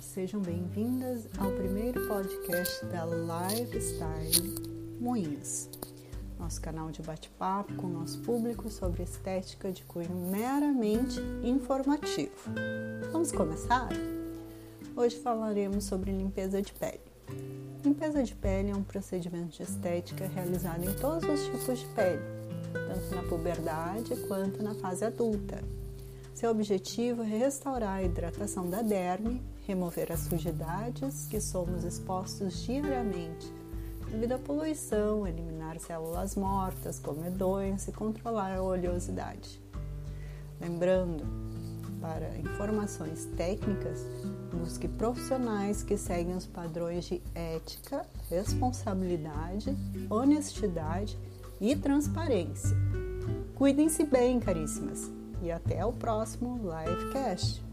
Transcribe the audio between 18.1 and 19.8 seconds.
de pele é um procedimento de